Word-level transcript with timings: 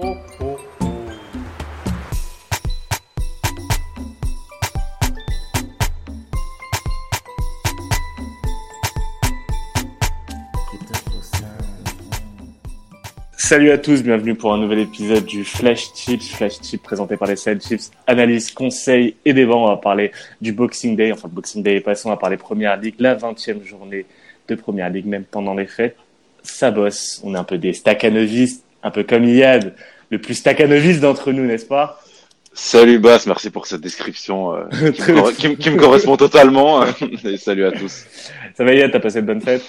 Salut 0.00 0.10
à 13.72 13.78
tous, 13.78 14.04
bienvenue 14.04 14.36
pour 14.36 14.52
un 14.52 14.58
nouvel 14.58 14.78
épisode 14.78 15.24
du 15.24 15.42
Flash 15.42 15.92
Chips. 15.94 16.28
Flash 16.28 16.60
Chips 16.62 16.80
présenté 16.80 17.16
par 17.16 17.26
les 17.26 17.34
Side 17.34 17.60
Chips. 17.60 17.90
Analyse, 18.06 18.52
conseils 18.52 19.16
et 19.24 19.32
débat. 19.32 19.56
On 19.56 19.66
va 19.66 19.78
parler 19.78 20.12
du 20.40 20.52
Boxing 20.52 20.94
Day. 20.94 21.10
Enfin, 21.10 21.26
Boxing 21.26 21.64
Day 21.64 21.76
est 21.76 21.80
passé. 21.80 22.06
On 22.06 22.10
va 22.10 22.16
parler 22.16 22.36
Première 22.36 22.76
Ligue, 22.76 22.94
la 23.00 23.16
20e 23.16 23.64
journée 23.64 24.06
de 24.46 24.54
Première 24.54 24.90
Ligue, 24.90 25.06
même 25.06 25.24
pendant 25.24 25.54
les 25.54 25.66
fêtes. 25.66 25.96
Ça 26.44 26.70
bosse. 26.70 27.20
On 27.24 27.34
est 27.34 27.38
un 27.38 27.42
peu 27.42 27.58
des 27.58 27.72
staccanovistes, 27.72 28.64
un 28.82 28.90
peu 28.90 29.02
comme 29.04 29.24
Yad, 29.24 29.74
le 30.10 30.20
plus 30.20 30.34
staccanoviste 30.34 31.00
d'entre 31.00 31.32
nous, 31.32 31.44
n'est-ce 31.44 31.66
pas? 31.66 32.00
Salut 32.52 32.98
Bass, 32.98 33.26
merci 33.26 33.50
pour 33.50 33.66
cette 33.66 33.80
description 33.80 34.54
euh, 34.54 34.64
qui, 34.92 35.12
me 35.12 35.20
cor- 35.20 35.32
qui 35.32 35.48
me- 35.48 35.54
qui 35.54 35.70
me 35.70 35.76
correspond 35.78 36.16
totalement. 36.16 36.82
Et 37.24 37.36
salut 37.36 37.64
à 37.66 37.72
tous. 37.72 38.06
Ça 38.56 38.64
va 38.64 38.72
Yad, 38.74 38.90
t'as 38.90 39.00
passé 39.00 39.20
de 39.22 39.26
bonnes 39.26 39.40
fêtes? 39.42 39.64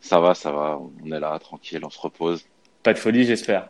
Ça 0.00 0.18
va, 0.20 0.34
ça 0.34 0.50
va, 0.50 0.78
on 1.04 1.12
est 1.12 1.20
là, 1.20 1.38
tranquille, 1.38 1.80
on 1.84 1.90
se 1.90 2.00
repose. 2.00 2.44
Pas 2.82 2.92
de 2.92 2.98
folie, 2.98 3.24
j'espère. 3.24 3.68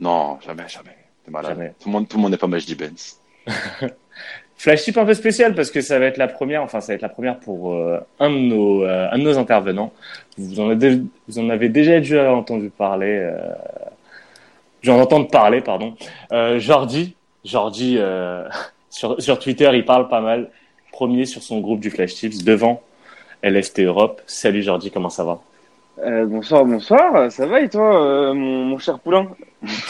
Non, 0.00 0.38
jamais, 0.44 0.64
jamais. 0.68 0.96
T'es 1.24 1.30
malade. 1.30 1.52
Jamais. 1.56 1.72
Tout 1.80 1.88
le 1.88 1.92
monde, 1.92 2.08
tout 2.08 2.16
le 2.16 2.22
monde 2.22 2.32
n'est 2.32 2.38
pas 2.38 2.46
Majdi 2.48 2.74
Benz. 2.74 3.18
Flash 4.58 4.84
tip 4.84 4.96
un 4.96 5.04
peu 5.04 5.12
spécial 5.14 5.54
parce 5.54 5.70
que 5.70 5.82
ça 5.82 5.98
va 5.98 6.06
être 6.06 6.16
la 6.16 6.28
première, 6.28 6.62
enfin 6.62 6.80
ça 6.80 6.88
va 6.92 6.94
être 6.94 7.02
la 7.02 7.10
première 7.10 7.38
pour 7.38 7.74
euh, 7.74 7.98
un 8.18 8.30
de 8.30 8.36
nos 8.38 8.84
euh, 8.84 9.06
un 9.12 9.18
de 9.18 9.22
nos 9.22 9.38
intervenants. 9.38 9.92
Vous 10.38 10.58
en 10.60 10.70
avez 10.70 11.02
vous 11.28 11.38
en 11.38 11.50
avez 11.50 11.68
déjà 11.68 12.00
dû 12.00 12.18
avoir 12.18 12.38
entendu 12.38 12.70
parler, 12.70 13.18
euh, 13.20 13.38
dû 14.86 14.90
en 14.90 15.00
entendre 15.00 15.28
parler 15.28 15.60
pardon. 15.60 15.94
Euh, 16.32 16.58
Jordi, 16.58 17.14
Jordi 17.44 17.96
euh, 17.98 18.48
sur 18.90 19.20
sur 19.20 19.38
Twitter 19.38 19.68
il 19.74 19.84
parle 19.84 20.08
pas 20.08 20.20
mal. 20.20 20.50
Premier 20.92 21.26
sur 21.26 21.42
son 21.42 21.60
groupe 21.60 21.80
du 21.80 21.90
Flash 21.90 22.14
Tips 22.14 22.42
devant 22.42 22.82
LST 23.42 23.80
Europe. 23.80 24.22
Salut 24.26 24.62
Jordi, 24.62 24.90
comment 24.90 25.10
ça 25.10 25.24
va? 25.24 25.40
Euh, 25.98 26.26
bonsoir, 26.26 26.64
bonsoir, 26.64 27.30
ça 27.30 27.46
va 27.46 27.60
et 27.60 27.68
toi, 27.68 28.02
euh, 28.02 28.34
mon, 28.34 28.64
mon 28.64 28.78
cher 28.78 28.98
poulain? 28.98 29.28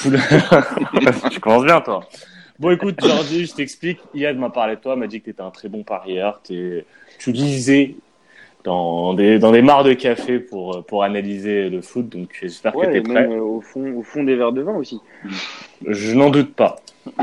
Poule- 0.03 0.21
tu 1.31 1.41
commences 1.41 1.65
bien, 1.65 1.81
toi. 1.81 2.01
Bon, 2.59 2.71
écoute, 2.71 2.97
Jordi, 3.05 3.45
je 3.47 3.55
t'explique. 3.55 3.99
Yad 4.15 4.39
m'a 4.39 4.51
parlé 4.51 4.77
de 4.77 4.81
toi, 4.81 4.97
m'a 4.97 5.07
dit 5.07 5.19
que 5.21 5.25
tu 5.25 5.31
étais 5.31 5.43
un 5.43 5.51
très 5.51 5.69
bon 5.69 5.83
parieur. 5.83 6.41
Tu 6.43 6.85
lisais 7.27 7.97
dans 8.67 9.15
des, 9.15 9.39
dans 9.39 9.53
des 9.53 9.63
mares 9.63 9.85
de 9.85 9.93
café 9.93 10.41
pour, 10.41 10.85
pour 10.87 11.05
analyser 11.05 11.71
le 11.71 11.81
foot, 11.83 12.09
donc 12.09 12.37
j'espère 12.41 12.73
que 12.73 12.85
tu 12.85 12.97
es 12.97 13.01
prêt. 13.01 13.13
même 13.13 13.33
euh, 13.39 13.41
au, 13.41 13.61
fond, 13.61 13.97
au 13.97 14.03
fond 14.03 14.25
des 14.25 14.35
verres 14.35 14.53
de 14.53 14.61
vin 14.61 14.75
aussi. 14.75 15.01
Je 15.87 16.15
n'en 16.15 16.31
doute 16.31 16.53
pas. 16.53 16.75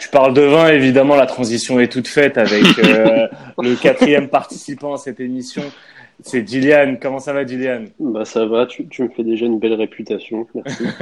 tu 0.00 0.08
parles 0.12 0.34
de 0.34 0.42
vin, 0.42 0.68
évidemment, 0.68 1.16
la 1.16 1.26
transition 1.26 1.80
est 1.80 1.90
toute 1.90 2.06
faite 2.06 2.38
avec 2.38 2.62
euh, 2.78 3.26
le 3.58 3.74
quatrième 3.74 4.28
participant 4.28 4.94
à 4.94 4.98
cette 4.98 5.18
émission. 5.18 5.64
C'est 6.20 6.46
Gillian. 6.46 6.96
Comment 7.02 7.18
ça 7.18 7.32
va, 7.32 7.44
Gillian? 7.44 7.86
Bah 7.98 8.24
ça 8.24 8.46
va, 8.46 8.66
tu, 8.66 8.86
tu 8.86 9.02
me 9.02 9.08
fais 9.08 9.24
déjà 9.24 9.46
une 9.46 9.58
belle 9.58 9.74
réputation, 9.74 10.46
merci. 10.54 10.84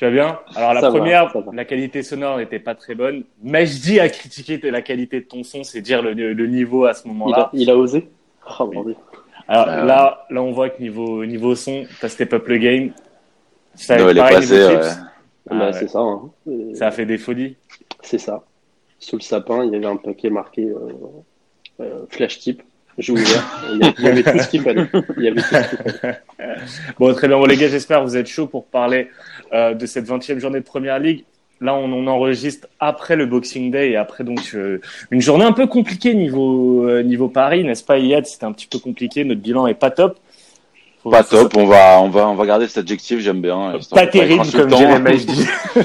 Tu 0.00 0.06
vas 0.06 0.12
bien 0.12 0.38
Alors 0.56 0.72
la 0.72 0.80
Ça 0.80 0.88
première, 0.88 1.28
va. 1.28 1.44
la 1.52 1.66
qualité 1.66 2.02
sonore 2.02 2.38
n'était 2.38 2.58
pas 2.58 2.74
très 2.74 2.94
bonne. 2.94 3.24
Majdi 3.42 4.00
a 4.00 4.08
critiqué 4.08 4.58
la 4.70 4.80
qualité 4.80 5.20
de 5.20 5.26
ton 5.26 5.42
son, 5.42 5.62
c'est 5.62 5.82
dire 5.82 6.00
le, 6.00 6.14
le 6.14 6.46
niveau 6.46 6.86
à 6.86 6.94
ce 6.94 7.06
moment-là. 7.08 7.50
il 7.52 7.68
a 7.68 7.76
osé 7.76 8.08
Oh, 8.58 8.66
bordel. 8.66 8.96
Alors 9.46 9.68
Euh. 9.68 9.84
là, 9.84 10.26
là 10.30 10.42
on 10.42 10.52
voit 10.52 10.70
que 10.70 10.80
niveau 10.80 11.26
niveau 11.26 11.54
son, 11.54 11.84
t'as 12.00 12.08
step 12.08 12.32
up 12.32 12.48
le 12.48 12.56
game. 12.56 12.92
Ça, 13.74 13.98
Non, 13.98 14.08
elle 14.08 14.16
est 14.16 14.20
pareil, 14.20 14.36
passée, 14.36 14.54
niveau 14.54 14.68
ouais. 14.68 14.82
chips. 14.84 14.98
Ah 15.50 15.54
Bah, 15.54 15.66
ouais. 15.66 15.72
C'est 15.74 15.88
ça, 15.88 15.98
hein. 15.98 16.30
Et 16.50 16.74
Ça 16.76 16.86
a 16.86 16.90
fait 16.92 17.04
des 17.04 17.18
folies. 17.18 17.56
c'est 18.00 18.16
ça. 18.16 18.42
Sous 18.98 19.16
le 19.16 19.20
sapin, 19.22 19.64
il 19.66 19.72
y 19.72 19.76
avait 19.76 19.84
un 19.84 19.96
paquet 19.96 20.30
marqué 20.30 20.64
euh, 20.64 20.78
euh, 21.80 22.06
flash 22.08 22.38
tip. 22.38 22.62
J'ai 23.00 23.12
ouvert, 23.12 23.60
il 23.72 23.78
y 23.78 23.84
a- 23.84 23.92
il 23.98 24.04
y 24.04 24.08
avait 24.08 24.22
tout 24.22 24.38
ce 24.38 24.48
qu'il 24.48 24.60
fallait. 24.62 24.86
Il 25.16 25.24
y 25.24 25.28
avait 25.28 25.40
tout 25.40 25.46
ce 25.48 25.68
qu'il 25.76 25.92
fallait. 26.00 26.18
Bon, 26.98 27.12
très 27.14 27.28
bien. 27.28 27.38
Bon, 27.38 27.46
les 27.46 27.56
gars, 27.56 27.68
j'espère 27.68 28.00
que 28.00 28.04
vous 28.04 28.16
êtes 28.16 28.26
chauds 28.26 28.46
pour 28.46 28.66
parler 28.66 29.08
euh, 29.52 29.74
de 29.74 29.86
cette 29.86 30.06
20e 30.06 30.38
journée 30.38 30.60
de 30.60 30.64
Première 30.64 30.98
Ligue. 30.98 31.24
Là, 31.62 31.74
on, 31.74 31.92
on 31.92 32.06
enregistre 32.06 32.68
après 32.78 33.16
le 33.16 33.26
Boxing 33.26 33.70
Day 33.70 33.90
et 33.90 33.96
après 33.96 34.24
donc 34.24 34.40
euh, 34.54 34.80
une 35.10 35.20
journée 35.20 35.44
un 35.44 35.52
peu 35.52 35.66
compliquée 35.66 36.14
niveau 36.14 36.86
euh, 36.88 37.02
niveau 37.02 37.28
Paris, 37.28 37.64
n'est-ce 37.64 37.84
pas, 37.84 37.98
Iyad? 37.98 38.24
C'était 38.26 38.44
un 38.46 38.52
petit 38.52 38.66
peu 38.66 38.78
compliqué. 38.78 39.24
Notre 39.24 39.40
bilan 39.42 39.66
est 39.66 39.74
pas 39.74 39.90
top. 39.90 40.18
Faut- 41.02 41.10
Pas 41.10 41.22
top, 41.24 41.56
on 41.56 41.66
va, 41.66 42.00
on 42.02 42.08
va, 42.08 42.28
on 42.28 42.34
va 42.34 42.46
garder 42.46 42.66
cet 42.66 42.78
adjectif, 42.84 43.20
j'aime 43.20 43.40
bien. 43.42 43.78
Pas 43.90 44.06
terrible, 44.06 44.44
comme 44.52 44.68
dirait 44.70 44.98
Majdi. 45.00 45.46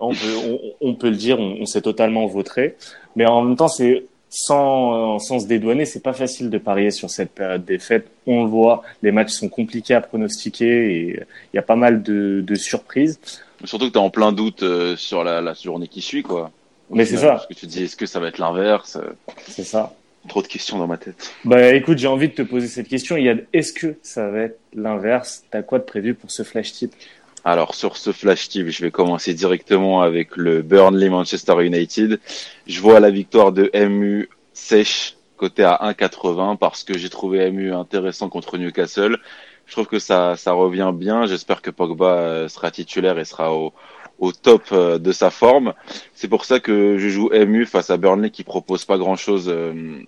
on, 0.00 0.10
peut, 0.12 0.16
on, 0.46 0.60
on 0.80 0.94
peut 0.94 1.10
le 1.10 1.16
dire, 1.16 1.38
on, 1.40 1.58
on 1.60 1.66
s'est 1.66 1.80
totalement 1.82 2.26
vautré. 2.26 2.76
Mais 3.16 3.26
en 3.26 3.42
même 3.42 3.56
temps, 3.56 3.68
c'est 3.68 4.04
sans, 4.34 5.14
euh, 5.14 5.18
sans 5.20 5.38
se 5.40 5.46
dédouaner, 5.46 5.84
c'est 5.84 6.02
pas 6.02 6.12
facile 6.12 6.50
de 6.50 6.58
parier 6.58 6.90
sur 6.90 7.08
cette 7.08 7.30
période 7.30 7.64
des 7.64 7.78
fêtes. 7.78 8.06
On 8.26 8.42
le 8.44 8.48
voit, 8.50 8.82
les 9.02 9.12
matchs 9.12 9.30
sont 9.30 9.48
compliqués 9.48 9.94
à 9.94 10.00
pronostiquer 10.00 10.92
et 10.96 11.08
il 11.52 11.56
y 11.56 11.58
a 11.58 11.62
pas 11.62 11.76
mal 11.76 12.02
de, 12.02 12.42
de 12.44 12.54
surprises. 12.54 13.20
Surtout 13.64 13.86
que 13.88 13.92
t'es 13.92 13.98
en 13.98 14.10
plein 14.10 14.32
doute 14.32 14.62
euh, 14.62 14.96
sur 14.96 15.22
la, 15.24 15.40
la 15.40 15.54
journée 15.54 15.88
qui 15.88 16.00
suit, 16.00 16.22
quoi. 16.22 16.50
Au 16.90 16.96
Mais 16.96 17.04
c'est 17.04 17.16
ça. 17.18 17.28
Parce 17.32 17.46
que 17.46 17.54
tu 17.54 17.66
te 17.66 17.70
dis, 17.70 17.84
est-ce 17.84 17.96
que 17.96 18.06
ça 18.06 18.20
va 18.20 18.28
être 18.28 18.38
l'inverse 18.38 18.96
Euh, 18.96 19.12
C'est 19.48 19.64
ça. 19.64 19.94
Trop 20.28 20.40
de 20.42 20.46
questions 20.46 20.78
dans 20.78 20.86
ma 20.86 20.96
tête. 20.96 21.32
Bah 21.44 21.72
écoute, 21.74 21.98
j'ai 21.98 22.08
envie 22.08 22.28
de 22.28 22.34
te 22.34 22.42
poser 22.42 22.66
cette 22.66 22.88
question. 22.88 23.16
Il 23.18 23.24
y 23.24 23.28
a, 23.28 23.36
est-ce 23.52 23.72
que 23.74 23.96
ça 24.02 24.28
va 24.30 24.40
être 24.40 24.58
l'inverse? 24.74 25.44
T'as 25.50 25.62
quoi 25.62 25.78
de 25.78 25.84
prévu 25.84 26.14
pour 26.14 26.30
ce 26.30 26.42
flash 26.42 26.72
type? 26.72 26.94
Alors 27.44 27.74
sur 27.74 27.98
ce 27.98 28.10
flash 28.10 28.48
tip, 28.48 28.68
je 28.68 28.82
vais 28.82 28.90
commencer 28.90 29.34
directement 29.34 30.00
avec 30.00 30.36
le 30.36 30.62
Burnley 30.62 31.10
Manchester 31.10 31.62
United. 31.64 32.18
Je 32.66 32.80
vois 32.80 33.00
la 33.00 33.10
victoire 33.10 33.52
de 33.52 33.70
MU 33.86 34.30
sèche 34.54 35.16
côté 35.36 35.62
à 35.62 35.78
1,80 35.82 36.56
parce 36.56 36.84
que 36.84 36.96
j'ai 36.96 37.10
trouvé 37.10 37.50
MU 37.50 37.74
intéressant 37.74 38.30
contre 38.30 38.56
Newcastle. 38.56 39.18
Je 39.66 39.72
trouve 39.72 39.86
que 39.86 39.98
ça 39.98 40.36
ça 40.36 40.52
revient 40.52 40.92
bien. 40.94 41.26
J'espère 41.26 41.60
que 41.60 41.70
Pogba 41.70 42.14
euh, 42.14 42.48
sera 42.48 42.70
titulaire 42.70 43.18
et 43.18 43.26
sera 43.26 43.52
au 43.52 43.74
au 44.20 44.32
top 44.32 44.62
euh, 44.72 44.98
de 44.98 45.12
sa 45.12 45.30
forme. 45.30 45.74
C'est 46.14 46.28
pour 46.28 46.46
ça 46.46 46.60
que 46.60 46.96
je 46.96 47.08
joue 47.08 47.28
MU 47.30 47.66
face 47.66 47.90
à 47.90 47.98
Burnley 47.98 48.30
qui 48.30 48.44
propose 48.44 48.86
pas 48.86 48.96
grand 48.96 49.16
chose 49.16 49.54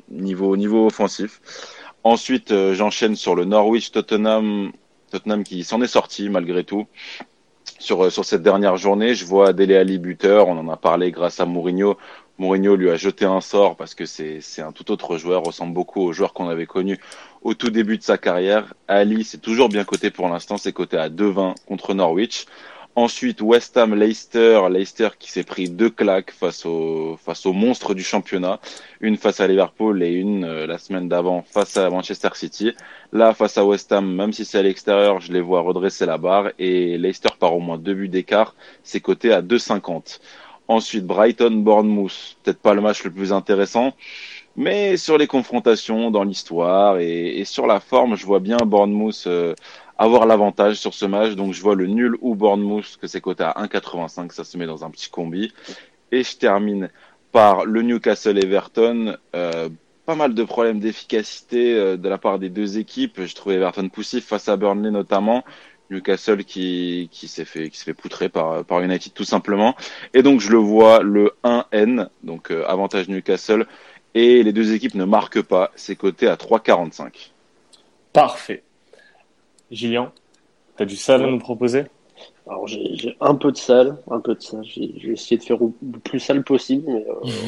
niveau 0.09 0.57
niveau 0.57 0.87
offensif. 0.87 1.41
Ensuite, 2.07 2.53
euh, 2.53 2.73
j'enchaîne 2.73 3.17
sur 3.17 3.35
le 3.35 3.45
Norwich 3.45 3.91
Tottenham 3.91 4.71
Tottenham 5.11 5.45
qui 5.45 5.65
s'en 5.65 5.81
est 5.83 5.87
sorti 5.87 6.29
malgré 6.29 6.65
tout 6.65 6.87
sur, 7.79 8.05
euh, 8.05 8.11
sur 8.11 8.25
cette 8.25 8.43
dernière 8.43 8.77
journée. 8.77 9.15
Je 9.15 9.25
vois 9.25 9.53
Dele 9.53 9.77
Ali 9.77 9.99
buteur, 9.99 10.49
on 10.49 10.59
en 10.59 10.69
a 10.69 10.77
parlé 10.77 11.11
grâce 11.11 11.41
à 11.41 11.47
Mourinho. 11.47 11.97
Mourinho 12.39 12.77
lui 12.77 12.91
a 12.91 12.97
jeté 12.97 13.25
un 13.25 13.41
sort 13.41 13.77
parce 13.77 13.95
que 13.95 14.05
c'est 14.05 14.41
c'est 14.43 14.61
un 14.61 14.73
tout 14.73 14.91
autre 14.91 15.17
joueur, 15.17 15.43
ressemble 15.43 15.73
beaucoup 15.73 16.03
au 16.03 16.13
joueur 16.13 16.35
qu'on 16.35 16.49
avait 16.49 16.67
connu 16.67 16.99
au 17.43 17.55
tout 17.55 17.71
début 17.71 17.97
de 17.97 18.03
sa 18.03 18.19
carrière. 18.19 18.75
Ali, 18.89 19.25
c'est 19.25 19.39
toujours 19.39 19.69
bien 19.69 19.85
coté 19.85 20.11
pour 20.11 20.29
l'instant, 20.29 20.59
c'est 20.59 20.73
coté 20.73 20.99
à 20.99 21.09
2-20 21.09 21.55
contre 21.67 21.95
Norwich. 21.95 22.47
Ensuite, 22.99 23.43
West 23.43 23.77
Ham, 23.77 23.95
Leicester, 23.95 24.59
Leicester 24.71 25.11
qui 25.19 25.31
s'est 25.31 25.45
pris 25.45 25.69
deux 25.69 25.91
claques 25.91 26.31
face 26.31 26.65
au 26.65 27.19
face 27.23 27.45
au 27.45 27.53
monstre 27.53 27.93
du 27.93 28.03
championnat, 28.03 28.59
une 29.03 29.19
face 29.19 29.39
à 29.41 29.47
Liverpool 29.47 30.03
et 30.03 30.13
une 30.15 30.45
euh, 30.45 30.67
la 30.67 30.79
semaine 30.79 31.07
d'avant 31.07 31.43
face 31.43 31.77
à 31.77 31.91
Manchester 31.91 32.31
City. 32.33 32.73
Là, 33.13 33.35
face 33.35 33.59
à 33.59 33.67
West 33.67 33.93
Ham, 33.93 34.11
même 34.15 34.33
si 34.33 34.47
c'est 34.47 34.57
à 34.61 34.63
l'extérieur, 34.63 35.21
je 35.21 35.31
les 35.31 35.43
vois 35.43 35.61
redresser 35.61 36.07
la 36.07 36.17
barre 36.17 36.53
et 36.59 36.97
Leicester 36.97 37.29
par 37.39 37.55
au 37.55 37.61
moins 37.61 37.77
deux 37.77 37.93
buts 37.93 38.09
d'écart, 38.09 38.55
c'est 38.83 39.01
coté 39.01 39.31
à 39.31 39.43
2,50. 39.43 40.19
Ensuite, 40.69 41.05
Brighton, 41.07 41.51
Bournemouth, 41.51 42.39
peut-être 42.43 42.61
pas 42.61 42.73
le 42.73 42.81
match 42.81 43.05
le 43.05 43.11
plus 43.11 43.31
intéressant, 43.31 43.93
mais 44.57 44.97
sur 44.97 45.19
les 45.19 45.27
confrontations 45.27 46.11
dans 46.11 46.25
l'histoire 46.25 46.99
et, 46.99 47.39
et 47.39 47.45
sur 47.45 47.67
la 47.67 47.81
forme, 47.81 48.17
je 48.17 48.25
vois 48.27 48.41
bien 48.41 48.57
Bournemouth 48.59 49.25
euh, 49.27 49.55
avoir 49.99 50.27
l'avantage 50.27 50.77
sur 50.77 50.95
ce 50.95 51.07
match. 51.07 51.35
Donc, 51.35 51.53
je 51.53 51.63
vois 51.63 51.75
le 51.75 51.87
nul 51.87 52.17
ou 52.21 52.35
Bournemouth, 52.35 52.97
que 53.01 53.07
c'est 53.07 53.21
coté 53.21 53.45
à 53.45 53.55
1,85, 53.59 54.33
ça 54.33 54.45
se 54.45 54.57
met 54.59 54.67
dans 54.67 54.85
un 54.85 54.91
petit 54.91 55.11
combi. 55.11 55.53
Et 56.13 56.23
je 56.23 56.37
termine 56.37 56.91
par 57.33 57.65
le 57.65 57.83
Newcastle 57.83 58.39
Everton. 58.43 59.17
Euh, 59.35 59.69
pas 60.07 60.15
mal 60.15 60.35
de 60.35 60.45
problèmes 60.45 60.79
d'efficacité 60.79 61.75
euh, 61.75 61.97
de 61.97 62.09
la 62.09 62.17
part 62.17 62.39
des 62.39 62.49
deux 62.49 62.79
équipes. 62.79 63.23
Je 63.25 63.35
trouvais 63.35 63.57
Everton 63.57 63.89
poussif 63.89 64.25
face 64.25 64.49
à 64.49 64.57
Burnley 64.57 64.91
notamment. 64.91 65.45
Newcastle 65.91 66.45
qui, 66.45 67.09
qui 67.13 67.29
s'est 67.29 67.45
fait 67.45 67.71
qui 67.71 67.79
s'est 67.79 67.85
fait 67.85 67.95
poutrer 67.95 68.29
par 68.29 68.65
par 68.65 68.81
United 68.81 69.13
tout 69.13 69.25
simplement. 69.25 69.77
Et 70.15 70.23
donc 70.23 70.41
je 70.41 70.51
le 70.51 70.57
vois 70.57 71.01
le 71.01 71.33
1N, 71.45 72.09
donc 72.25 72.51
euh, 72.51 72.65
avantage 72.67 73.09
Newcastle. 73.09 73.67
Et 74.17 74.43
les 74.43 74.55
deux 74.55 74.73
équipes 74.73 74.95
ne 74.95 75.05
marquent 75.05 75.43
pas. 75.43 75.71
C'est 75.77 75.95
coté 75.95 76.27
à 76.27 76.37
3,45. 76.37 77.33
Parfait. 78.15 78.63
Gillian, 79.71 80.11
t'as 80.79 80.87
du 80.87 80.97
sale 80.97 81.23
à 81.23 81.27
nous 81.27 81.39
proposer? 81.39 81.85
Alors 82.49 82.67
j'ai 82.67 83.15
un 83.21 83.35
peu 83.35 83.53
de 83.53 83.59
salle, 83.59 83.99
un 84.11 84.21
peu 84.21 84.35
de 84.35 84.41
salle. 84.41 84.65
J'ai 84.65 85.11
essayé 85.11 85.37
de 85.37 85.43
faire 85.43 85.61
au 85.61 85.75
le 85.83 85.99
plus 85.99 86.19
sale 86.19 86.43
possible, 86.45 86.85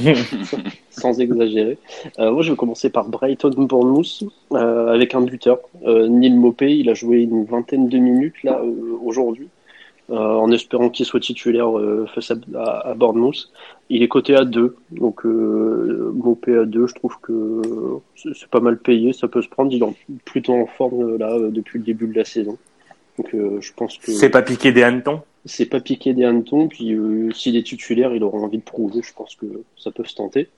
mais 0.02 0.12
euh, 0.12 0.56
sans 0.90 1.18
exagérer. 1.20 1.78
Euh, 2.18 2.32
moi, 2.32 2.42
je 2.42 2.50
vais 2.50 2.56
commencer 2.56 2.90
par 2.90 3.08
Brighton 3.08 3.48
Bournemouth 3.56 4.24
euh, 4.52 4.92
avec 4.92 5.14
un 5.14 5.22
buteur, 5.22 5.60
euh, 5.86 6.06
Neil 6.06 6.34
Mopé. 6.34 6.76
Il 6.76 6.90
a 6.90 6.94
joué 6.94 7.22
une 7.22 7.46
vingtaine 7.46 7.88
de 7.88 7.96
minutes 7.96 8.42
là 8.42 8.60
euh, 8.62 8.98
aujourd'hui, 9.02 9.48
en 10.16 10.50
espérant 10.50 10.88
qu'il 10.88 11.05
soit 11.06 11.20
titulaire 11.20 11.78
euh, 11.78 12.06
face 12.14 12.31
à, 12.31 12.37
à, 12.55 12.90
à 12.90 12.94
Bournemouth. 12.94 13.50
Il 13.90 14.02
est 14.02 14.08
coté 14.08 14.34
à 14.34 14.44
2, 14.44 14.76
donc 14.93 15.25
euh, 15.25 16.12
Mopé 16.14 16.56
à 16.56 16.64
2, 16.64 16.87
je 16.87 16.94
trouve 16.94 17.16
que 17.20 17.62
c'est 18.16 18.49
pas 18.49 18.60
mal 18.60 18.78
payé, 18.78 19.12
ça 19.12 19.28
peut 19.28 19.43
se 19.43 19.49
prendre. 19.49 19.72
Il 19.72 19.82
est 19.82 20.22
plutôt 20.25 20.55
en 20.55 20.66
forme 20.66 21.02
euh, 21.02 21.19
là 21.19 21.32
euh, 21.32 21.50
depuis 21.50 21.78
le 21.78 21.84
début 21.84 22.06
de 22.06 22.16
la 22.16 22.25
saison. 22.25 22.58
Donc 23.16 23.34
euh, 23.34 23.58
je 23.60 23.72
pense 23.72 23.99
que 23.99 24.12
C'est 24.12 24.31
pas 24.31 24.43
piqué 24.43 24.72
des 24.72 24.82
hannetons? 24.82 25.22
C'est 25.44 25.66
pas 25.66 25.81
piqué 25.81 26.12
des 26.14 26.25
hannetons, 26.25 26.69
puis 26.69 26.93
euh, 26.93 27.31
s'il 27.32 27.56
est 27.56 27.62
titulaire, 27.62 28.14
il 28.14 28.22
aura 28.22 28.38
envie 28.38 28.58
de 28.58 28.62
prouver, 28.62 29.00
je 29.02 29.12
pense 29.14 29.34
que 29.37 29.46
ça 29.76 29.90
peut 29.90 30.04
se 30.04 30.14
tenter. 30.14 30.49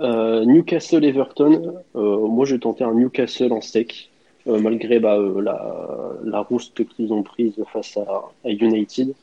Euh, 0.00 0.44
Newcastle-Everton, 0.44 1.74
euh, 1.94 2.26
moi 2.26 2.44
j'ai 2.46 2.58
tenté 2.58 2.84
un 2.84 2.94
Newcastle 2.94 3.52
en 3.52 3.60
sec, 3.60 4.10
euh, 4.10 4.15
malgré 4.46 4.98
bah, 4.98 5.16
euh, 5.16 5.40
la, 5.40 6.12
la 6.24 6.40
rouste 6.40 6.86
qu'ils 6.88 7.12
ont 7.12 7.22
prise 7.22 7.54
face 7.72 7.96
à, 7.96 8.24
United. 8.44 9.14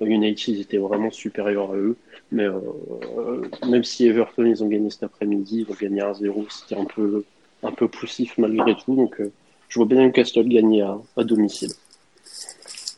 Euh, 0.00 0.06
United 0.06 0.58
était 0.58 0.78
vraiment 0.78 1.10
supérieur 1.10 1.72
à 1.72 1.76
eux, 1.76 1.96
mais 2.30 2.44
euh, 2.44 3.42
même 3.68 3.84
si 3.84 4.06
Everton 4.06 4.44
ils 4.44 4.62
ont 4.64 4.68
gagné 4.68 4.90
cet 4.90 5.02
après-midi, 5.04 5.66
ils 5.66 5.72
ont 5.72 5.76
gagné 5.78 6.00
1-0, 6.00 6.46
c'était 6.50 6.80
un 6.80 6.84
peu, 6.84 7.24
un 7.62 7.72
peu 7.72 7.88
poussif 7.88 8.38
malgré 8.38 8.74
tout, 8.76 8.94
donc 8.94 9.20
euh, 9.20 9.30
je 9.68 9.78
vois 9.78 9.86
bien 9.86 10.02
Newcastle 10.02 10.48
gagner 10.48 10.82
à, 10.82 10.98
à 11.16 11.24
domicile. 11.24 11.70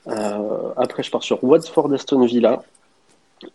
Euh, 0.07 0.73
après, 0.77 1.03
je 1.03 1.11
pars 1.11 1.23
sur 1.23 1.43
Watford 1.43 1.93
Aston 1.93 2.25
Villa. 2.27 2.63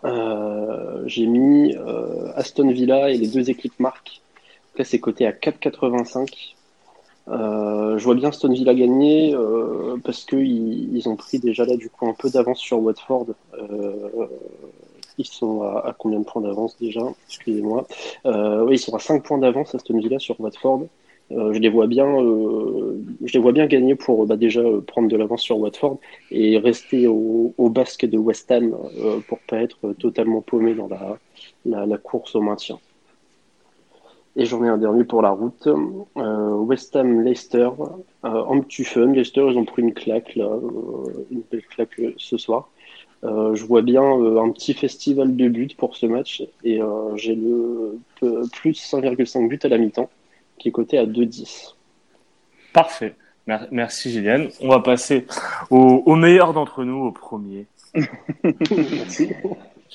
Euh, 0.04 1.04
j'ai 1.06 1.26
mis 1.26 1.76
euh, 1.76 2.32
Aston 2.36 2.72
Villa 2.72 3.10
et 3.10 3.18
les 3.18 3.28
deux 3.28 3.50
équipes 3.50 3.80
marquent. 3.80 4.22
Là, 4.78 4.86
c'est 4.86 5.00
coté 5.00 5.26
à 5.26 5.32
4,85. 5.32 6.56
Euh, 7.30 7.98
je 7.98 8.04
vois 8.06 8.16
bien 8.16 8.30
Aston 8.30 8.52
Villa 8.52 8.74
gagner 8.74 9.36
euh, 9.36 9.98
parce 10.04 10.26
qu'ils 10.26 10.96
ils 10.96 11.08
ont 11.10 11.16
pris 11.16 11.40
déjà 11.40 11.64
là 11.66 11.78
du 11.78 11.90
coup 11.90 12.08
un 12.08 12.14
peu 12.14 12.30
d'avance 12.30 12.60
sur 12.60 12.80
Watford. 12.82 13.28
Euh, 13.54 14.28
ils 15.18 15.26
sont 15.28 15.62
à, 15.64 15.80
à 15.90 15.94
combien 15.98 16.20
de 16.20 16.26
points 16.26 16.42
d'avance 16.42 16.78
déjà? 16.80 17.02
Excusez-moi. 17.28 17.86
Euh, 18.26 18.64
oui, 18.66 18.76
ils 18.76 18.80
sont 18.80 18.96
à 18.96 19.00
5 19.00 19.24
points 19.24 19.38
d'avance 19.38 19.76
Aston 19.76 20.00
Villa 20.00 20.20
sur 20.20 20.40
Watford. 20.40 20.88
Euh, 21.32 21.54
je 21.54 21.60
les 21.60 21.70
vois 21.70 21.86
bien, 21.88 22.08
euh, 22.08 22.98
je 23.24 23.34
les 23.34 23.40
vois 23.40 23.52
bien 23.52 23.68
gagner 23.68 23.96
pour 23.96 24.26
bah, 24.26 24.36
déjà 24.38 24.64
prendre 24.88 25.08
de 25.10 25.16
l'avance 25.18 25.42
sur 25.44 25.60
Watford 25.60 26.00
et 26.32 26.58
rester 26.58 27.06
au, 27.08 27.54
au 27.58 27.70
basque 27.70 28.06
de 28.08 28.18
West 28.18 28.50
Ham 28.52 28.76
pour 29.28 29.40
pas 29.48 29.62
être 29.62 29.94
totalement 29.94 30.42
paumé 30.42 30.74
dans 30.74 30.88
la, 30.88 31.20
la, 31.66 31.86
la 31.86 31.98
course 31.98 32.36
au 32.36 32.42
maintien. 32.42 32.80
Et 34.40 34.46
j'en 34.46 34.64
ai 34.64 34.70
un 34.70 34.78
dernier 34.78 35.04
pour 35.04 35.22
la 35.22 35.32
route. 35.32 35.68
Euh, 35.68 36.50
West 36.56 36.96
Ham 36.96 37.22
Leicester 37.22 37.70
euh, 38.24 38.28
en 38.44 38.62
petit 38.62 38.86
fun. 38.86 39.08
Leicester 39.12 39.46
ils 39.52 39.58
ont 39.58 39.66
pris 39.66 39.82
une 39.82 39.94
claque 39.94 40.36
là, 40.36 40.46
euh, 40.46 41.26
une 41.30 41.42
belle 41.52 41.66
claque 41.68 42.00
euh, 42.00 42.14
ce 42.18 42.38
soir. 42.38 42.70
Euh, 43.26 43.54
je 43.54 43.66
vois 43.66 43.82
bien 43.82 44.02
euh, 44.02 44.40
un 44.42 44.50
petit 44.52 44.74
festival 44.74 45.36
de 45.36 45.50
buts 45.50 45.76
pour 45.78 45.98
ce 45.98 46.06
match 46.06 46.42
et 46.64 46.82
euh, 46.82 47.16
j'ai 47.18 47.36
le 47.36 48.00
plus 48.54 48.80
5,5 48.82 49.48
buts 49.50 49.60
à 49.64 49.68
la 49.68 49.78
mi-temps 49.78 50.10
qui 50.58 50.70
est 50.70 50.72
coté 50.72 50.98
à 50.98 51.06
2,10. 51.06 51.74
Parfait. 52.72 53.16
Mer- 53.46 53.68
Merci 53.72 54.10
Gillian. 54.12 54.48
On 54.62 54.70
va 54.70 54.80
passer 54.80 55.26
au, 55.70 56.02
au 56.06 56.16
meilleur 56.16 56.54
d'entre 56.54 56.86
nous, 56.86 57.04
au 57.08 57.12
premier. 57.12 57.66
Merci. 58.72 59.32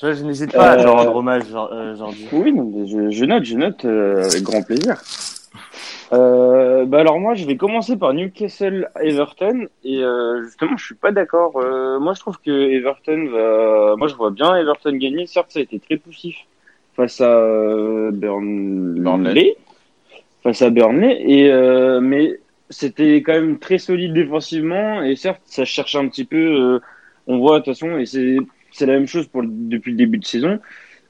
Je, 0.01 0.13
je 0.13 0.23
n'hésite 0.23 0.51
pas 0.51 0.71
à 0.71 0.75
te 0.77 0.81
Euh, 0.87 0.91
rendre 0.91 1.15
hommage, 1.15 1.43
Jor- 1.49 1.69
euh. 1.71 1.95
Oui, 2.33 2.53
je, 2.87 3.09
je 3.11 3.25
note, 3.25 3.43
je 3.45 3.55
note 3.55 3.85
euh, 3.85 4.23
avec 4.25 4.43
grand 4.43 4.61
plaisir. 4.61 4.95
Euh, 6.13 6.85
bah 6.85 6.99
alors 6.99 7.19
moi, 7.19 7.33
je 7.33 7.45
vais 7.45 7.57
commencer 7.57 7.97
par 7.97 8.13
Newcastle 8.13 8.89
Everton 9.01 9.65
et 9.83 10.03
euh, 10.03 10.43
justement, 10.43 10.77
je 10.77 10.85
suis 10.85 10.95
pas 10.95 11.11
d'accord. 11.11 11.53
Euh, 11.57 11.99
moi, 11.99 12.13
je 12.13 12.19
trouve 12.19 12.37
que 12.45 12.51
Everton 12.51 13.29
va. 13.31 13.95
Moi, 13.97 14.07
je 14.07 14.15
vois 14.15 14.31
bien 14.31 14.55
Everton 14.55 14.93
gagner. 14.97 15.25
Certes, 15.27 15.51
ça 15.51 15.59
a 15.59 15.63
été 15.63 15.79
très 15.79 15.97
poussif 15.97 16.35
face 16.95 17.19
à 17.21 17.25
euh, 17.37 18.11
Burnley, 18.11 19.01
Burnley. 19.01 19.55
face 20.43 20.61
à 20.61 20.69
Burnley, 20.69 21.21
et 21.27 21.51
euh, 21.51 21.99
mais 22.01 22.39
c'était 22.69 23.17
quand 23.17 23.33
même 23.33 23.59
très 23.59 23.77
solide 23.79 24.13
défensivement 24.13 25.03
et 25.03 25.15
certes, 25.15 25.41
ça 25.45 25.65
cherche 25.65 25.95
un 25.95 26.07
petit 26.07 26.25
peu. 26.25 26.37
euh, 26.37 26.79
on 27.27 27.39
voit 27.39 27.59
de 27.59 27.65
toute 27.65 27.73
façon, 27.73 27.97
et 27.97 28.05
c'est 28.05 28.37
c'est 28.75 28.85
la 28.85 28.93
même 28.93 29.07
chose 29.07 29.27
pour 29.27 29.43
depuis 29.43 29.91
le 29.91 29.97
début 29.97 30.17
de 30.17 30.25
saison. 30.25 30.59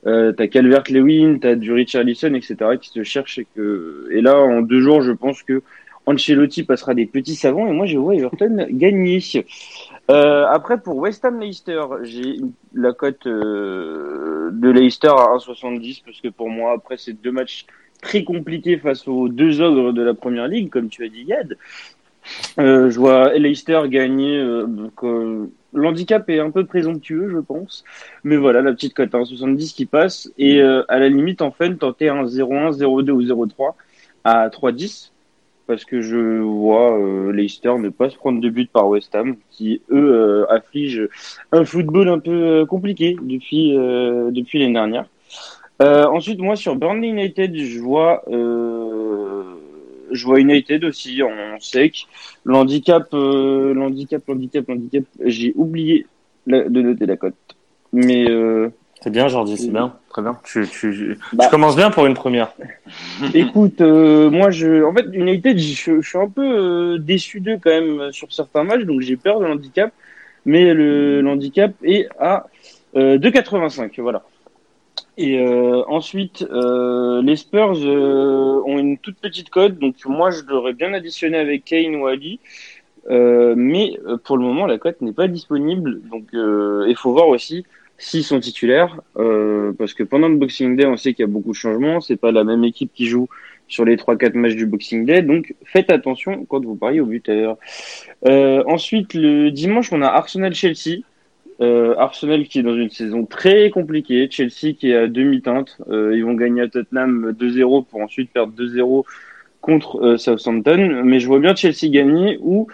Euh, 0.06 0.32
t'as 0.34 0.48
Calvert-Lewin, 0.48 1.40
t'as 1.40 1.56
du 1.56 1.72
Richarlison, 1.74 2.34
etc. 2.36 2.56
qui 2.80 2.90
se 2.90 3.04
cherchent 3.04 3.40
et 3.40 3.48
que 3.56 4.08
et 4.12 4.22
là 4.22 4.38
en 4.38 4.62
deux 4.62 4.82
jours, 4.82 5.02
je 5.02 5.12
pense 5.12 5.42
que 5.42 5.64
Ancelotti 6.06 6.64
passera 6.64 6.94
des 6.94 7.08
petits 7.08 7.36
savants 7.36 7.68
et 7.68 7.72
moi 7.72 7.88
je 7.88 7.98
vois 7.98 8.14
Everton 8.14 8.68
gagner. 8.70 9.20
Euh, 10.12 10.46
après 10.48 10.80
pour 10.80 10.98
West 10.98 11.26
Ham 11.26 11.40
Leicester, 11.40 11.82
j'ai 12.04 12.38
la 12.76 12.94
cote 12.94 13.26
euh, 13.26 14.52
de 14.52 14.70
Leicester 14.70 15.08
à 15.08 15.38
1,70 15.38 16.04
parce 16.06 16.22
que 16.22 16.28
pour 16.28 16.50
moi 16.50 16.74
après 16.74 16.98
c'est 16.98 17.14
deux 17.14 17.32
matchs 17.32 17.66
très 18.04 18.24
compliqués 18.24 18.78
face 18.78 19.08
aux 19.08 19.28
deux 19.28 19.62
ogres 19.62 19.92
de 19.92 20.04
la 20.04 20.14
première 20.14 20.48
ligue 20.48 20.70
comme 20.70 20.90
tu 20.90 21.04
as 21.04 21.10
dit 21.10 21.24
Yad. 21.24 21.58
Euh, 22.60 22.90
je 22.90 23.00
vois 23.00 23.34
Leicester 23.34 23.82
gagner. 23.88 24.38
euh, 24.38 24.68
euh, 25.04 25.46
L'handicap 25.74 26.30
est 26.30 26.40
un 26.40 26.52
peu 26.52 26.66
présomptueux, 26.66 27.30
je 27.30 27.40
pense. 27.40 27.84
Mais 28.24 28.38
voilà, 28.38 28.62
la 28.62 28.72
petite 28.72 28.94
cote 28.94 29.14
à 29.14 29.20
1,70 29.20 29.74
qui 29.74 29.86
passe. 29.86 30.32
Et 30.38 30.62
à 30.62 31.00
la 31.00 31.10
limite, 31.10 31.42
en 31.42 31.52
fait, 31.52 31.76
tenter 31.76 32.08
un 32.08 32.24
0,1, 32.24 32.72
0,2 32.72 33.12
ou 33.12 33.22
0,3 33.22 33.74
à 34.24 34.48
3,10. 34.48 35.12
Parce 35.68 35.84
que 35.84 36.00
je 36.00 36.40
vois 36.40 36.98
Leicester 37.34 37.74
ne 37.78 37.90
pas 37.90 38.10
se 38.10 38.16
prendre 38.16 38.40
de 38.40 38.50
but 38.50 38.72
par 38.72 38.88
West 38.88 39.14
Ham, 39.16 39.36
qui, 39.52 39.82
eux, 39.92 40.46
affligent 40.50 41.10
un 41.52 41.66
football 41.66 42.08
un 42.08 42.20
peu 42.20 42.66
compliqué 42.66 43.18
depuis, 43.22 43.74
l'année 43.74 44.74
dernière. 44.74 45.08
Ensuite, 45.82 46.40
moi, 46.40 46.56
sur 46.56 46.78
Burnley 46.78 47.10
United, 47.10 47.54
je 47.54 47.80
vois, 47.80 48.24
je 50.12 50.26
vois 50.26 50.40
United 50.40 50.84
aussi 50.84 51.22
en 51.24 51.60
sec. 51.60 52.08
L'handicap, 52.44 53.08
euh, 53.14 53.74
l'handicap, 53.74 54.22
l'handicap, 54.28 54.66
l'handicap, 54.68 55.04
j'ai 55.24 55.54
oublié 55.56 56.06
la- 56.48 56.68
de 56.70 56.82
noter 56.82 57.06
la 57.06 57.18
cote. 57.18 57.36
Mais 57.94 58.30
euh, 58.30 58.70
C'est 59.02 59.10
bien 59.10 59.28
Jordi, 59.28 59.58
c'est 59.58 59.72
bien. 59.72 59.96
Très 60.10 60.22
bien. 60.22 60.38
Tu, 60.44 60.66
tu, 60.68 61.18
Bah. 61.34 61.44
tu 61.46 61.50
commences 61.50 61.76
bien 61.76 61.92
pour 61.92 62.06
une 62.06 62.14
première. 62.14 62.54
écoute, 63.34 63.82
euh, 63.82 64.30
moi, 64.30 64.50
je, 64.52 64.84
en 64.84 64.94
fait, 64.94 65.06
United, 65.14 65.58
je, 65.58 66.02
je 66.02 66.08
suis 66.08 66.18
un 66.18 66.30
peu 66.30 66.42
euh, 66.44 66.98
déçu 67.00 67.40
d'eux 67.40 67.58
quand 67.62 67.70
même 67.70 68.12
sur 68.12 68.32
certains 68.34 68.64
matchs, 68.64 68.84
donc 68.84 69.02
j'ai 69.02 69.16
peur 69.18 69.40
de 69.40 69.46
l'handicap. 69.46 69.94
Mais 70.46 70.74
le 70.74 71.22
l'handicap 71.22 71.72
est 71.84 72.08
à 72.20 72.46
euh, 72.96 73.18
2,85, 73.18 74.00
voilà. 74.00 74.24
Et 75.18 75.40
euh, 75.40 75.84
ensuite, 75.88 76.46
euh, 76.52 77.22
les 77.22 77.38
Spurs 77.38 77.76
euh, 77.78 78.62
ont 78.66 78.78
une 78.78 78.98
toute 78.98 79.18
petite 79.18 79.50
cote, 79.50 79.80
donc 79.80 79.96
moi 80.06 80.30
je 80.30 80.42
l'aurais 80.44 80.74
bien 80.74 80.94
additionné 80.94 81.38
avec 81.38 81.64
Kane 81.64 81.96
ou 81.96 82.08
Ali, 82.08 82.40
euh, 83.10 83.54
mais 83.56 83.98
euh, 84.06 84.18
pour 84.18 84.38
le 84.38 84.44
moment 84.44 84.66
la 84.66 84.78
cote 84.78 85.00
n'est 85.02 85.14
pas 85.14 85.30
disponible, 85.30 86.02
donc 86.10 86.34
euh, 86.34 86.86
il 86.90 86.98
faut 86.98 87.14
voir 87.14 87.30
aussi 87.30 87.66
s'ils 87.98 88.26
sont 88.26 88.42
titulaires, 88.42 89.00
euh, 89.16 89.72
parce 89.78 89.94
que 89.94 90.04
pendant 90.04 90.28
le 90.28 90.36
Boxing 90.36 90.76
Day 90.76 90.86
on 90.86 90.98
sait 90.98 91.14
qu'il 91.14 91.24
y 91.24 91.30
a 91.30 91.32
beaucoup 91.32 91.52
de 91.52 91.56
changements, 91.56 92.02
c'est 92.02 92.18
pas 92.18 92.34
la 92.34 92.44
même 92.44 92.66
équipe 92.66 92.92
qui 92.94 93.06
joue 93.06 93.30
sur 93.68 93.86
les 93.86 93.96
3-4 93.96 94.36
matchs 94.36 94.56
du 94.56 94.66
Boxing 94.66 95.06
Day, 95.06 95.22
donc 95.22 95.56
faites 95.64 95.90
attention 95.92 96.46
quand 96.46 96.64
vous 96.64 96.76
pariez 96.76 97.00
au 97.00 97.06
buteur. 97.06 97.58
Euh, 98.28 98.64
ensuite, 98.68 99.14
le 99.14 99.50
dimanche, 99.50 99.92
on 99.92 100.02
a 100.02 100.08
Arsenal-Chelsea. 100.08 101.04
Euh, 101.62 101.96
Arsenal 101.98 102.48
qui 102.48 102.60
est 102.60 102.64
dans 102.64 102.76
une 102.76 102.90
saison 102.90 103.26
très 103.26 103.70
compliquée, 103.70 104.28
Chelsea 104.30 104.74
qui 104.78 104.92
est 104.92 104.96
à 104.96 105.08
demi-teinte, 105.08 105.78
euh, 105.90 106.14
ils 106.14 106.26
vont 106.26 106.34
gagner 106.34 106.64
à 106.64 106.68
Tottenham 106.68 107.32
2-0 107.32 107.86
pour 107.86 108.02
ensuite 108.02 108.30
perdre 108.32 108.52
2-0 108.54 109.06
contre 109.62 110.04
euh, 110.04 110.18
Southampton, 110.18 111.04
mais 111.06 111.22
je 111.22 111.28
vois 111.28 111.40
bien 111.40 111.56
Chelsea 111.56 111.90
gagner 111.90 112.38
ou 112.42 112.68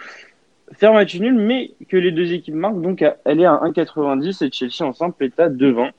faire 0.72 0.92
match 0.92 1.14
nul, 1.20 1.34
mais 1.34 1.70
que 1.88 1.96
les 1.96 2.10
deux 2.10 2.32
équipes 2.32 2.56
marquent, 2.56 2.80
donc 2.80 3.04
elle 3.24 3.40
est 3.40 3.44
à 3.44 3.60
1,90 3.64 4.44
et 4.44 4.50
Chelsea 4.50 4.88
en 4.88 4.92
simple 4.92 5.24
est 5.24 5.38
à 5.38 5.48
2,20. 5.48 5.92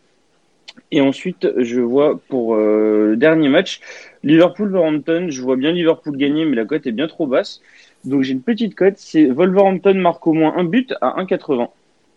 Et 0.91 1.01
ensuite, 1.01 1.47
je 1.57 1.79
vois 1.79 2.19
pour 2.27 2.55
le 2.55 3.15
dernier 3.15 3.47
match, 3.47 3.79
Liverpool-Wolverhampton, 4.23 5.27
je 5.29 5.41
vois 5.41 5.55
bien 5.55 5.71
Liverpool 5.71 6.17
gagner, 6.17 6.45
mais 6.45 6.55
la 6.55 6.65
cote 6.65 6.87
est 6.87 6.91
bien 6.91 7.07
trop 7.07 7.27
basse. 7.27 7.61
Donc 8.05 8.23
j'ai 8.23 8.33
une 8.33 8.41
petite 8.41 8.73
cote, 8.73 8.95
c'est 8.97 9.25
Wolverhampton 9.25 9.93
marque 9.93 10.25
au 10.25 10.33
moins 10.33 10.55
un 10.57 10.63
but 10.63 10.93
à 10.99 11.21
1,80. 11.23 11.69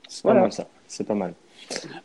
C'est 0.08 0.22
Voilà. 0.22 0.40
pas 0.40 0.44
mal 0.46 0.52
ça. 0.52 0.66
C'est 0.88 1.06
pas 1.06 1.14
mal. 1.14 1.34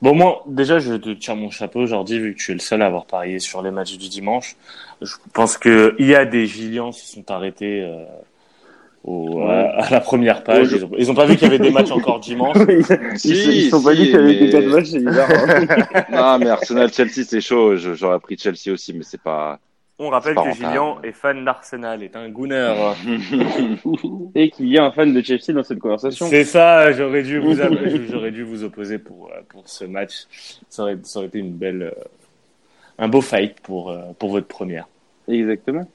Bon, 0.01 0.15
moi, 0.15 0.43
déjà, 0.47 0.79
je 0.79 0.95
te 0.95 1.09
tire 1.11 1.35
mon 1.35 1.51
chapeau 1.51 1.81
aujourd'hui, 1.81 2.17
vu 2.19 2.33
que 2.33 2.39
tu 2.39 2.51
es 2.51 2.55
le 2.55 2.59
seul 2.59 2.81
à 2.81 2.87
avoir 2.87 3.05
parié 3.05 3.37
sur 3.39 3.61
les 3.61 3.69
matchs 3.69 3.97
du 3.97 4.09
dimanche. 4.09 4.55
Je 5.01 5.13
pense 5.33 5.57
que 5.57 5.95
il 5.99 6.07
y 6.07 6.15
a 6.15 6.25
des 6.25 6.47
Gillians 6.47 6.91
se 6.91 7.05
sont 7.05 7.29
arrêtés 7.29 7.81
euh, 7.83 8.03
au, 9.03 9.41
à 9.43 9.87
la 9.91 9.99
première 9.99 10.43
page. 10.43 10.71
Ils 10.71 10.85
ont, 10.85 10.91
ils 10.97 11.11
ont 11.11 11.13
pas 11.13 11.25
vu 11.25 11.35
qu'il 11.35 11.43
y 11.43 11.45
avait 11.45 11.59
des 11.59 11.69
matchs 11.69 11.91
encore 11.91 12.19
dimanche. 12.31 12.57
ils, 12.69 13.19
Si, 13.19 13.29
ils 13.65 13.69
sont 13.69 13.83
pas 13.83 13.91
si, 13.93 13.97
dit 13.99 14.03
qu'il 14.05 14.13
y 14.13 14.17
avait 14.17 14.33
mais- 14.33 14.39
des 14.39 14.49
quatre 14.49 14.65
matchs, 14.67 14.87
c'est 14.87 14.99
bizarre. 15.05 15.29
hein. 15.29 15.65
Ah, 16.11 16.37
mais 16.39 16.49
Arsenal-Chelsea, 16.49 17.23
c'est 17.27 17.41
chaud. 17.41 17.75
J'aurais 17.75 18.19
pris 18.19 18.37
Chelsea 18.39 18.71
aussi, 18.73 18.93
mais 18.93 19.03
c'est 19.03 19.21
pas. 19.21 19.59
On 20.03 20.09
rappelle 20.09 20.33
que. 20.33 20.51
Gillian 20.53 20.99
est 21.03 21.11
fan 21.11 21.45
d'Arsenal, 21.45 22.01
est 22.01 22.15
un 22.15 22.27
gooner. 22.27 22.73
Et 24.35 24.49
qu'il 24.49 24.67
y 24.67 24.79
a 24.79 24.85
un 24.85 24.91
fan 24.91 25.13
de 25.13 25.21
Chelsea 25.21 25.53
dans 25.53 25.61
cette 25.61 25.77
conversation. 25.77 26.25
C'est 26.25 26.43
ça, 26.43 26.91
j'aurais 26.91 27.21
dû 27.21 27.37
vous 27.37 27.53
j'aurais 28.09 28.31
dû 28.31 28.41
vous 28.41 28.63
opposer 28.63 28.97
pour 28.97 29.29
euh, 29.29 29.41
pour 29.47 29.69
ce 29.69 29.85
match. 29.85 30.25
Ça 30.69 30.83
aurait, 30.83 30.97
ça 31.03 31.19
aurait 31.19 31.27
été 31.27 31.37
une 31.37 31.53
belle 31.53 31.83
euh, 31.83 32.03
un 32.97 33.09
beau 33.09 33.21
fight 33.21 33.59
pour 33.61 33.91
euh, 33.91 34.01
pour 34.17 34.31
votre 34.31 34.47
première. 34.47 34.87
Exactement. 35.27 35.87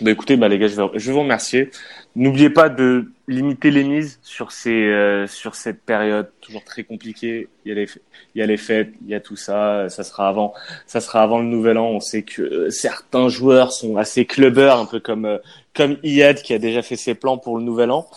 Bah 0.00 0.10
écoutez, 0.10 0.36
bah 0.36 0.48
les 0.48 0.58
gars, 0.58 0.68
je 0.68 0.76
vais, 0.76 0.88
je 0.94 1.06
vais 1.06 1.12
vous 1.12 1.20
remercier. 1.20 1.70
N'oubliez 2.16 2.48
pas 2.48 2.68
de 2.68 3.12
limiter 3.28 3.70
les 3.70 3.84
mises 3.84 4.18
sur 4.22 4.50
ces 4.50 4.70
euh, 4.70 5.26
sur 5.26 5.54
cette 5.54 5.82
période 5.82 6.30
toujours 6.40 6.64
très 6.64 6.84
compliquée. 6.84 7.48
Il 7.64 7.68
y 7.68 7.72
a 7.72 7.74
les 7.74 7.86
il 8.34 8.38
y 8.38 8.42
a 8.42 8.46
les 8.46 8.56
fêtes, 8.56 8.92
il 9.02 9.10
y 9.10 9.14
a 9.14 9.20
tout 9.20 9.36
ça. 9.36 9.88
Ça 9.88 10.02
sera 10.02 10.28
avant 10.28 10.54
ça 10.86 11.00
sera 11.00 11.22
avant 11.22 11.38
le 11.38 11.44
nouvel 11.44 11.76
an. 11.76 11.86
On 11.86 12.00
sait 12.00 12.22
que 12.22 12.40
euh, 12.40 12.70
certains 12.70 13.28
joueurs 13.28 13.72
sont 13.72 13.96
assez 13.96 14.24
clubbers, 14.24 14.78
un 14.78 14.86
peu 14.86 15.00
comme 15.00 15.26
euh, 15.26 15.38
comme 15.74 15.98
Iyad 16.02 16.40
qui 16.42 16.54
a 16.54 16.58
déjà 16.58 16.82
fait 16.82 16.96
ses 16.96 17.14
plans 17.14 17.36
pour 17.36 17.58
le 17.58 17.62
nouvel 17.62 17.90
an. 17.90 18.08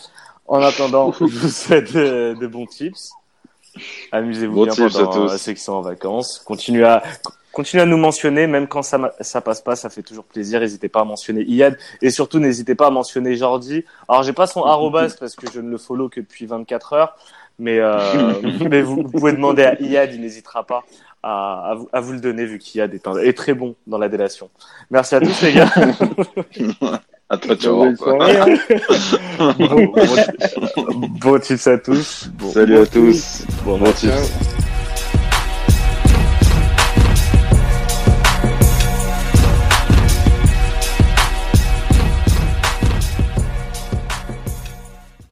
En 0.46 0.60
attendant, 0.62 1.12
je 1.20 1.24
vous 1.24 1.48
souhaite 1.48 1.92
de, 1.92 2.34
de 2.40 2.46
bons 2.46 2.66
tips. 2.66 3.12
Amusez-vous 4.12 4.64
bien 4.64 4.72
tips 4.72 4.94
pendant 4.94 5.28
euh, 5.28 5.36
ceux 5.36 5.52
qui 5.52 5.62
sont 5.62 5.72
en 5.72 5.82
vacances. 5.82 6.42
Continuez 6.44 6.84
à 6.84 7.02
continuez 7.54 7.82
à 7.82 7.86
nous 7.86 7.96
mentionner, 7.96 8.46
même 8.46 8.66
quand 8.68 8.82
ça 8.82 9.12
ça 9.20 9.40
passe 9.40 9.60
pas, 9.62 9.76
ça 9.76 9.88
fait 9.88 10.02
toujours 10.02 10.24
plaisir. 10.24 10.60
N'hésitez 10.60 10.88
pas 10.88 11.00
à 11.00 11.04
mentionner 11.04 11.42
Iyad 11.42 11.78
et 12.02 12.10
surtout 12.10 12.38
n'hésitez 12.38 12.74
pas 12.74 12.88
à 12.88 12.90
mentionner 12.90 13.36
Jordi. 13.36 13.84
Alors 14.08 14.22
j'ai 14.22 14.32
pas 14.34 14.46
son 14.46 14.62
arrobas 14.64 15.14
parce 15.18 15.34
que 15.34 15.46
je 15.52 15.60
ne 15.60 15.70
le 15.70 15.78
follow 15.78 16.08
que 16.08 16.20
depuis 16.20 16.44
24 16.46 16.92
heures, 16.92 17.16
mais 17.58 17.78
euh, 17.78 17.98
mais 18.70 18.82
vous, 18.82 18.96
vous 18.96 19.04
pouvez 19.10 19.32
demander 19.32 19.62
à 19.64 19.80
Iyad, 19.80 20.12
il 20.12 20.20
n'hésitera 20.20 20.64
pas 20.64 20.82
à, 21.22 21.70
à, 21.70 21.74
vous, 21.74 21.88
à 21.92 22.00
vous 22.00 22.12
le 22.12 22.20
donner 22.20 22.44
vu 22.44 22.58
qu'Iyad 22.58 22.92
est, 22.92 23.06
un- 23.08 23.16
est 23.16 23.32
très 23.32 23.54
bon 23.54 23.74
dans 23.86 23.96
la 23.98 24.08
délation. 24.10 24.50
Merci 24.90 25.14
à 25.14 25.20
tous 25.20 25.40
les 25.42 25.52
gars. 25.54 25.72
À 27.30 27.38
toi, 27.38 27.56
tu 27.56 27.68
vois. 27.68 27.86
hein. 27.88 28.44
bon, 29.58 29.86
bon, 29.86 31.08
bon 31.22 31.38
tips 31.40 31.66
à 31.68 31.78
tous. 31.78 32.28
Bon, 32.34 32.50
Salut 32.52 32.76
à 32.76 32.86
tous. 32.86 33.44
bon 33.64 33.78
Bon 33.78 33.90
tips. 33.92 34.53